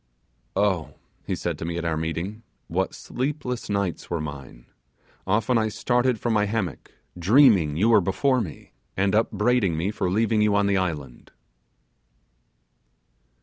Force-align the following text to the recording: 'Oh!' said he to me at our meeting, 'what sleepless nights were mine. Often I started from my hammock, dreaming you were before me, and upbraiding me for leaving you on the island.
'Oh!' 0.55 0.95
said 1.31 1.57
he 1.57 1.57
to 1.59 1.65
me 1.65 1.77
at 1.77 1.85
our 1.85 1.95
meeting, 1.95 2.41
'what 2.67 2.95
sleepless 2.95 3.69
nights 3.69 4.09
were 4.09 4.19
mine. 4.19 4.65
Often 5.27 5.59
I 5.59 5.67
started 5.69 6.19
from 6.19 6.33
my 6.33 6.45
hammock, 6.45 6.91
dreaming 7.19 7.77
you 7.77 7.89
were 7.89 8.01
before 8.01 8.41
me, 8.41 8.71
and 8.97 9.13
upbraiding 9.13 9.77
me 9.77 9.91
for 9.91 10.09
leaving 10.09 10.41
you 10.41 10.55
on 10.55 10.65
the 10.65 10.75
island. 10.77 11.29